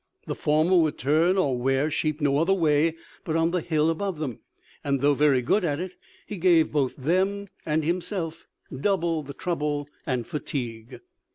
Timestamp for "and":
4.83-4.99, 7.67-7.83, 10.07-10.25